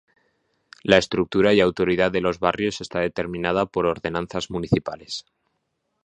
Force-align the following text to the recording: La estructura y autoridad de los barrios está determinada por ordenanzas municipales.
La 0.81 0.97
estructura 0.97 1.53
y 1.53 1.61
autoridad 1.61 2.11
de 2.11 2.21
los 2.21 2.39
barrios 2.39 2.81
está 2.81 3.01
determinada 3.01 3.67
por 3.67 3.85
ordenanzas 3.85 4.49
municipales. 4.49 5.25